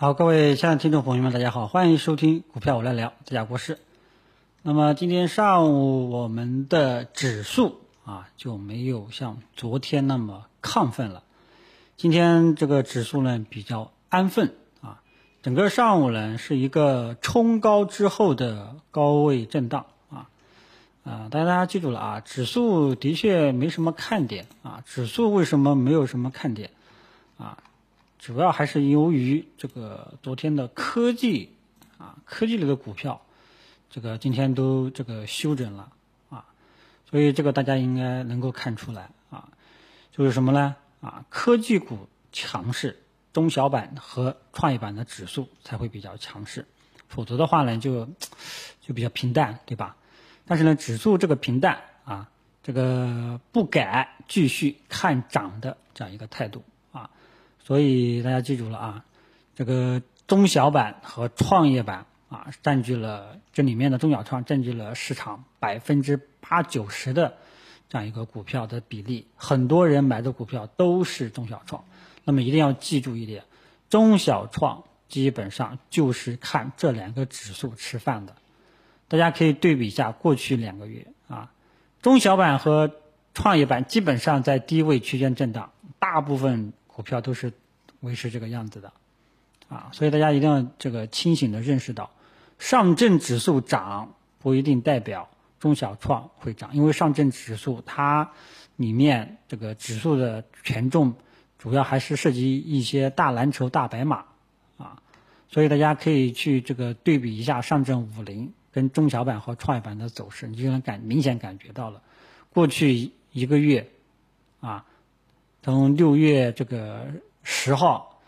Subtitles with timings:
[0.00, 3.80] 好，各位亲爱的听众朋友们，大家好，欢迎收听股票我来聊，这家国事。
[4.62, 11.24] 那么今天上午我们的指数啊就没有像昨天那么亢奋了，
[11.96, 15.02] 今天这个指数呢比较安分啊，
[15.42, 20.30] 整个上午呢是一个冲高之后的高位震荡啊
[21.02, 26.70] 啊，大家大家记住了啊，指数的确没什么看点啊，指数为什么没有什么看点
[27.36, 27.58] 啊？
[28.18, 31.52] 主要还是由于这个昨天的科技
[31.98, 33.22] 啊，科技类的股票，
[33.88, 35.92] 这个今天都这个休整了
[36.28, 36.44] 啊，
[37.08, 39.48] 所以这个大家应该能够看出来啊，
[40.12, 40.76] 就是什么呢？
[41.00, 43.00] 啊，科技股强势，
[43.32, 46.66] 中小板和创业板的指数才会比较强势，
[47.08, 48.04] 否则的话呢，就
[48.80, 49.96] 就比较平淡，对吧？
[50.44, 52.28] 但是呢，指数这个平淡啊，
[52.64, 56.64] 这个不改继续看涨的这样一个态度。
[57.68, 59.04] 所以大家记住了啊，
[59.54, 67.34] 这个中小板和创业板啊，占据了这里面的中小创占据了市场百分之八九十的
[67.90, 71.84] 这样一个股票的比例，很多人买的股票都是中小创。
[72.24, 73.44] 那么一定要记住一点，
[73.90, 78.34] 中小创基本上就是看这两个指数吃饭的。
[79.08, 81.52] 大家可以对比一下过去两个月啊，
[82.00, 82.92] 中小板和
[83.34, 86.72] 创业板基本上在低位区间震荡，大部分。
[86.98, 87.52] 股票都是
[88.00, 88.92] 维持这个样子的，
[89.68, 92.10] 啊，所以大家一定要这个清醒的认识到，
[92.58, 98.32] 上证指数涨不一定代表中小创会涨，因为上证指数它
[98.74, 101.14] 里面这个指数的权重
[101.56, 104.24] 主要还是涉及一些大蓝筹、大白马，
[104.76, 105.00] 啊，
[105.48, 112.02] 所以大家可以去这个对比一下上证五零跟中小板和创业板的走势，你就能感明显感觉到了，
[112.52, 113.88] 过去一个月，
[114.58, 114.84] 啊。
[115.70, 117.08] 从六月这个
[117.42, 118.20] 十号，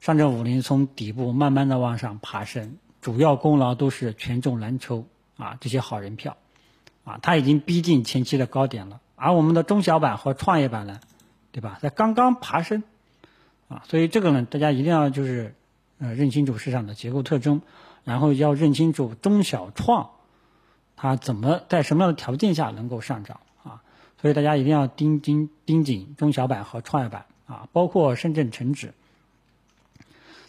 [0.00, 5.04] 上证五零从底部慢慢的往上爬升，主要功劳都是权重蓝筹
[5.36, 6.38] 啊这些好人票，
[7.04, 9.02] 啊，它已经逼近前期的高点了。
[9.14, 11.00] 而我们的中小板和创业板呢，
[11.52, 12.82] 对吧，在刚刚爬升，
[13.68, 15.54] 啊，所以这个呢，大家一定要就是
[15.98, 17.60] 呃认清楚市场的结构特征，
[18.04, 20.12] 然后要认清楚中小创，
[20.96, 23.40] 它怎么在什么样的条件下能够上涨。
[24.24, 28.94] 所以大家一定要盯紧盯紧中小板和创业板啊，包括深圳成指。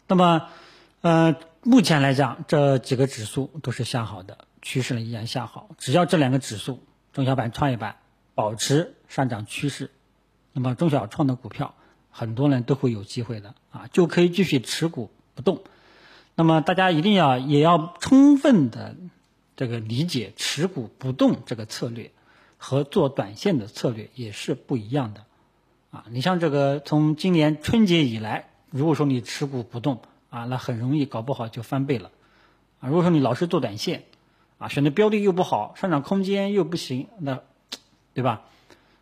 [0.07, 0.47] 那么，
[1.01, 5.71] 呃，目前来讲，这几个指数都是向好的趋势呢，依然向好。
[5.77, 6.81] 只要这两个指数，
[7.11, 7.97] 中小板、创业板
[8.33, 9.91] 保持上涨趋势，
[10.53, 11.75] 那么中小创的股票，
[12.11, 15.61] 很多人都会有机会的啊，就可以继续持股不动。
[16.35, 18.95] 那么大家一定要也要充分的
[19.57, 22.13] 这个理解持股不动这个策略。
[22.65, 25.23] 和做短线的策略也是不一样的，
[25.91, 32.09] 啊，你像这个从今年春节以来，如果说你持股不动啊，那很容易搞不好就翻倍了，
[32.79, 34.05] 啊，如果说你老是做短线，
[34.57, 37.41] 啊，选的标的又不好，上涨空间又不行，那，
[38.15, 38.41] 对吧？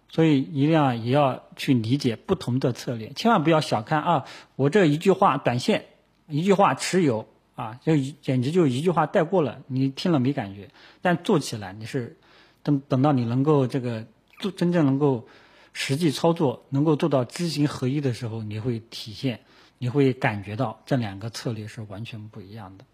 [0.09, 4.25] 所以一定要也要去理解不同的策略，千万不要小看啊，
[4.57, 5.85] 我这一句话短线，
[6.28, 10.69] 一句话持有啊，就简直就一句话带过了，你听了没感觉，
[11.02, 12.18] 但做起来你是。
[12.63, 14.07] 等等到你能够这个
[14.40, 15.28] 做真正能够
[15.74, 19.41] 实际操作，能够做到知行合一的时候，你会体现，
[19.78, 22.85] 你会感觉到这两个策略是完全不一样的，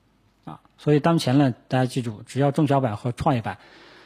[0.51, 3.57] 啊，所以当前呢，大家记住，只要中小板和创业板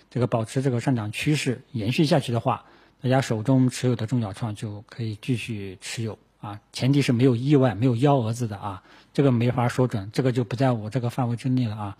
[0.10, 2.66] 这个保持这个上涨趋势延续下去的话，
[3.02, 11.98] 大家手中持有的中小创就可以继续持有啊，前提是没有意外、没有幺蛾子的啊，这个没法说准，这个就不在我这个范围之内了啊。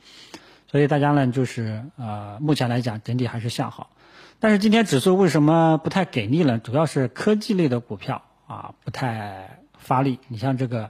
[0.74, 3.92] 所以大家呢，就是呃，目前来讲整体还是向好，
[4.40, 6.58] 但是今天指数为什么不太给力呢？
[6.58, 10.18] 主要是科技类的股票啊不太发力。
[10.30, 10.90] 你像这个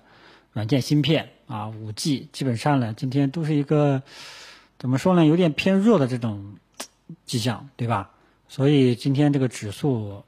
[0.54, 4.04] 软件芯片啊、五 G，基本上呢今天都是一个
[4.80, 6.56] 怎么说呢，有点偏弱的这种
[7.26, 8.12] 迹象，对吧？
[8.48, 10.24] 所以今天这个指数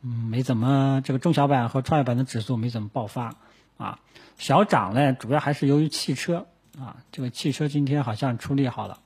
[0.00, 3.34] 嗯没怎么，这个中小板和创业板的指数没怎么爆发
[3.78, 3.98] 啊，
[4.38, 6.46] 小涨呢主要还是由于汽车。
[6.78, 8.98] 啊，这个汽车今天好像出力好了，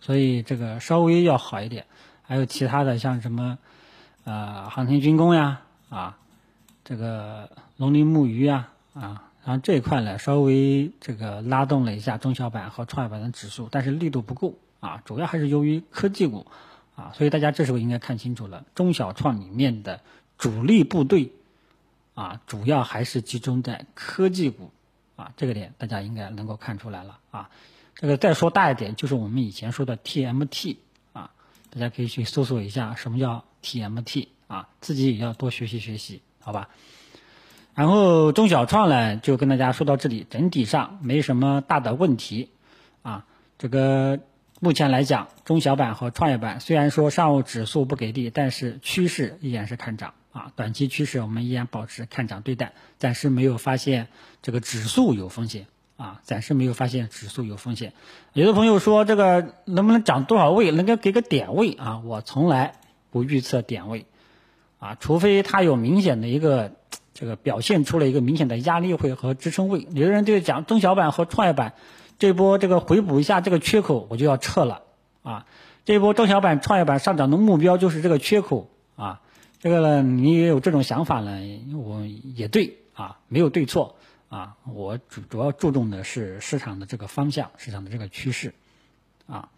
[0.00, 1.86] 所以这个稍微要好一点。
[2.24, 3.58] 还有其他的像什么，
[4.24, 6.18] 呃，航天军工呀，啊，
[6.84, 16.46] 这个农林牧渔呀，啊，然后这一块呢稍微这个拉动了一下中小板和创业板的指数，但是力度不够啊，主要还是由于科技股
[16.96, 20.00] 啊，所以大家这时候应该看清楚了，中小创里面的
[20.38, 21.32] 主力部队
[22.14, 24.70] 啊，主要还是集中在科技股。
[25.16, 27.50] 啊，这个点大家应该能够看出来了啊。
[27.94, 30.76] 这个再说大一点，就是我们以前说的 TMT
[31.12, 31.30] 啊，
[31.70, 36.68] 大家可以去搜索一下什么叫 TMT 啊，自己也要多学习学习，好吧？
[37.74, 42.50] 然后中小创呢，就跟大家说到这里，整体上没什么大的问题
[43.02, 43.24] 啊。
[43.58, 44.20] 这个
[44.60, 50.52] 目前来讲，中小板和创业板虽然说上午指数不给力，但是趋势依然是看涨啊。
[50.56, 54.08] 短期趋势我们依然保持看涨对待，暂时没有发现
[54.42, 57.92] 这个指数有风险啊，暂时没有发现指数有风险。
[58.32, 62.00] 有的朋友说这个能不能涨多少位，能够给个点位啊？
[62.04, 62.74] 我从来
[63.10, 64.06] 不预测点位
[64.78, 66.72] 啊，除非它有明显的一个。
[67.14, 71.74] 这个表现出了一个明显的压力位和支撑位，有的人就讲中小板和创业板
[72.18, 74.80] 这波这个回补一下这个缺口，我就要撤了
[75.22, 75.44] 啊！
[75.84, 79.20] 这波中小板、创业板上涨的目标就是这个缺口啊！
[79.62, 81.40] 这个呢，你也有这种想法呢，
[81.72, 82.04] 我
[82.34, 83.94] 也对啊，没有对错
[84.28, 88.54] 啊，我主主要注重的是市场的这个方向，市场的这个趋势
[89.28, 89.50] 啊，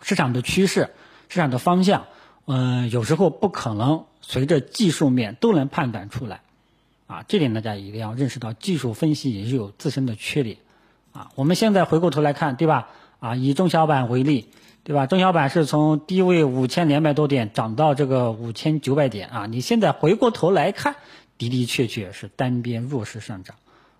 [0.00, 0.88] 市场的趋势，
[1.28, 2.06] 市场的方向。
[2.46, 6.40] 嗯，有时候不可能随着技术面都能判断出来，
[7.06, 10.56] 啊，这点大家一定要认识到，技术分析也是有自身的缺点，
[11.12, 12.88] 啊，我们现在回过头来看，对吧？
[13.20, 14.48] 啊，以中小板为例，
[14.88, 15.06] 对吧？
[15.06, 20.96] 中小板是从低位五千两百多点涨到这个五千九百点，啊，你现在回过头来看，
[21.36, 23.56] 的的确确是单边弱势上涨，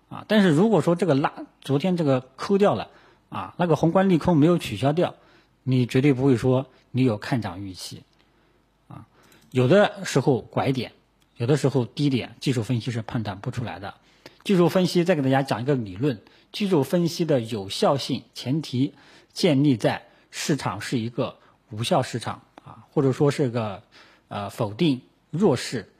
[0.09, 1.31] 啊，但是如果说这个拉
[1.61, 2.89] 昨天这个抠掉了，
[3.29, 5.13] 啊，那个宏观利空没有取消掉，
[5.61, 8.01] 你绝对不会说你有看涨预期。
[8.87, 9.05] 啊
[9.51, 10.93] 有的时候拐点，
[11.37, 13.93] 有的时候低点，技术分析是判断不出来的。
[14.43, 16.19] 技术分析再给大家讲一个理论：
[16.51, 18.95] 技术分析的有效性前提
[19.31, 21.37] 建立在市场是一个
[21.71, 23.83] 无效市场啊，或者说是个
[24.27, 25.91] 呃否定弱势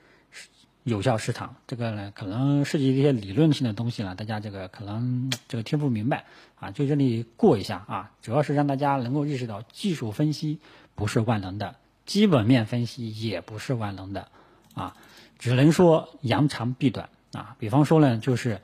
[0.83, 1.55] 有效市场。
[1.67, 6.25] 这个呢，可能涉及一些理论性的东西了，大家这个可能这个听不明白
[6.59, 10.59] 啊，就这里过一下啊，主要是让大家能够意识到技术分析
[10.95, 11.75] 不是万能的。
[12.05, 14.29] 基本面分析也不是万能的，
[14.73, 14.97] 啊，
[15.37, 17.55] 只能说扬长避短啊。
[17.59, 18.61] 比方说呢，就是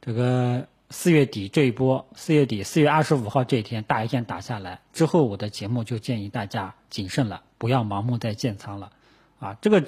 [0.00, 8.92] 这个四月底这一波，四月底四月二十五号这一天大一线打下来之后，我的节目就建议大家谨慎了，不要盲目再建仓了，
[9.40, 9.84] 啊，这个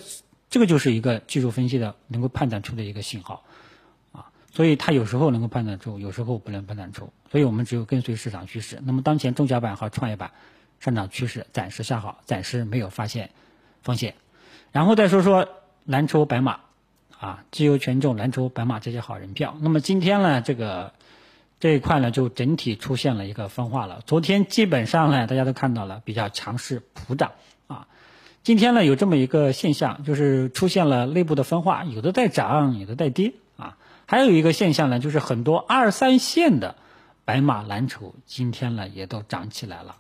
[0.50, 3.44] 这个就是一个技术分析的能够判断出的一个信号，
[4.12, 8.80] 啊，所以它有时候能够判断出，有时候不能判断出，所以我们只有跟随市场趋势。
[8.84, 10.30] 那么当前中小板和创业板。
[10.80, 13.30] 上涨趋势暂时向好，暂时没有发现
[13.82, 14.14] 风险。
[14.70, 15.48] 然后再说说
[15.84, 16.60] 蓝筹白马，
[17.18, 19.56] 啊，自由权重蓝筹白马这些好人票。
[19.60, 20.92] 那么今天呢，这个
[21.58, 24.02] 这一块呢就整体出现了一个分化了。
[24.06, 27.32] 昨天基本上呢，大家都看到了比较强势普涨
[27.66, 27.88] 啊。
[28.44, 33.76] 今天呢有这么一个现象，就是出现了内部的分化，有的在涨，有的在跌啊。
[34.06, 36.76] 还有一个现象呢，就是很多二三线的
[37.24, 39.96] 白马蓝筹今天呢也都涨起来了。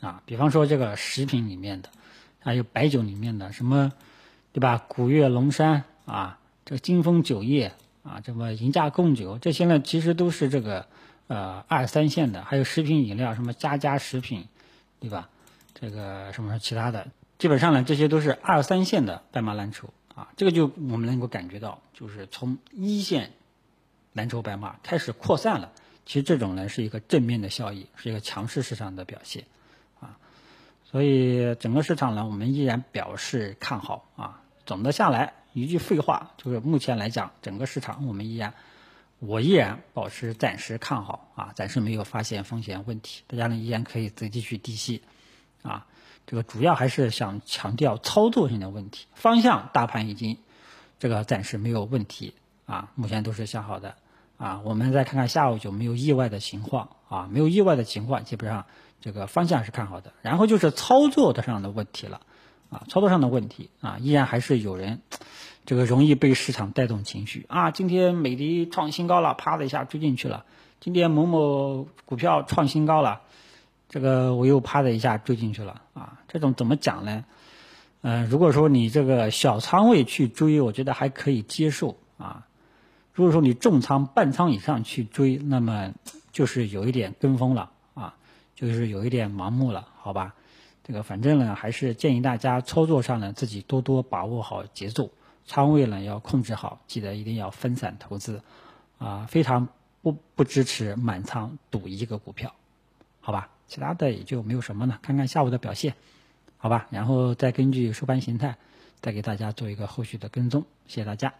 [0.00, 1.88] 啊，比方说这个食品里面的，
[2.38, 3.92] 还有白酒里面的什么，
[4.52, 4.84] 对吧？
[4.88, 7.72] 古越龙山啊，这个金丰酒业
[8.02, 10.86] 啊，这么银价贡酒，这些呢其实都是这个
[11.26, 14.46] 呃二三线的，还有食品饮料，什么家家食品，
[15.00, 15.28] 对吧？
[15.74, 17.08] 这个什么其他的，
[17.38, 23.30] 基本上呢这些都是二三线的白马蓝筹啊，这个就我们能够感觉到，就是从一线
[24.12, 25.70] 蓝筹白马开始扩散了，
[26.04, 29.44] 其实这种呢是一个正面的效益，是一个强势市场的表现。
[30.90, 34.40] 所以整个市场呢，我们依然表示看好啊。
[34.64, 38.54] 总的下来，一句废话，就是目前来讲，整个市场我们依然，
[39.18, 43.22] 我依然保持暂时看好啊，暂时没有发现风险问题。
[43.26, 45.02] 大家呢依然可以自己去低吸
[45.62, 45.86] 啊。
[46.26, 50.38] 这个主要还是想强调操作性的问题，方向大盘已经
[50.98, 52.32] 这个暂时没有问题
[52.64, 53.96] 啊，目前都是向好的
[54.38, 54.62] 啊。
[54.64, 58.64] 我们再看看下午就没有意外的情况啊，没有意外的情况，基本上。
[59.00, 62.20] 这个方向是看好的，然后就是操作的上的问题了，
[62.70, 65.00] 啊，操作上的问题啊，依然还是有人，
[65.64, 67.70] 这个容易被市场带动情绪啊。
[67.70, 70.44] 今天美的创新高了，啪的一下追进去了；
[70.80, 73.20] 今天某某股票创新高了，
[73.88, 76.18] 这个我又啪的一下追进去了啊。
[76.26, 77.24] 这种怎么讲呢？
[78.02, 82.46] 嗯，如果说你这个小仓位去追，我觉得还可以接受啊。
[83.12, 85.92] 如果说你重仓半仓以上去追，那么
[86.32, 87.70] 就是有一点跟风了。
[88.58, 90.34] 就是有一点盲目了，好吧？
[90.82, 95.12] 这个反正呢，还是建议大家操作上呢，自己多多把握好节奏，
[95.46, 98.42] 仓位呢要控制好，记得一定要分散投资，
[98.98, 99.68] 啊，非常
[100.02, 102.52] 不不支持满仓赌一个股票，
[103.20, 103.48] 好吧？
[103.68, 105.94] 其他的也就没有什么了，看看下午的表现，
[106.56, 106.88] 好吧？
[106.90, 108.56] 然后再根据收盘形态，
[109.00, 111.32] 再给大家做一个后续的跟踪，谢谢大家。